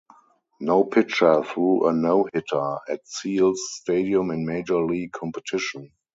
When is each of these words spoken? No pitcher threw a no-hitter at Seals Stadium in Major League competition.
No 0.59 0.83
pitcher 0.83 1.43
threw 1.43 1.87
a 1.87 1.93
no-hitter 1.93 2.79
at 2.89 3.07
Seals 3.07 3.61
Stadium 3.75 4.31
in 4.31 4.47
Major 4.47 4.83
League 4.83 5.11
competition. 5.11 5.91